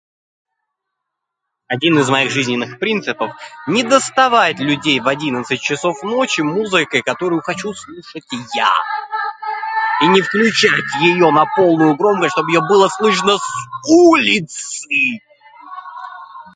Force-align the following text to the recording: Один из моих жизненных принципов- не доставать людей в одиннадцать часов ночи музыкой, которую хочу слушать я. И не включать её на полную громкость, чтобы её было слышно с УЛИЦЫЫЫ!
Один 1.67 1.99
из 1.99 2.09
моих 2.09 2.31
жизненных 2.31 2.79
принципов- 2.79 3.33
не 3.67 3.83
доставать 3.83 4.59
людей 4.59 4.99
в 4.99 5.07
одиннадцать 5.07 5.61
часов 5.61 6.01
ночи 6.03 6.41
музыкой, 6.41 7.01
которую 7.03 7.41
хочу 7.43 7.71
слушать 7.75 8.25
я. 8.55 8.67
И 10.03 10.07
не 10.07 10.21
включать 10.23 10.71
её 11.01 11.29
на 11.31 11.45
полную 11.55 11.95
громкость, 11.97 12.31
чтобы 12.33 12.49
её 12.51 12.61
было 12.61 12.87
слышно 12.89 13.37
с 13.37 13.45
УЛИЦЫЫЫ! 13.87 15.21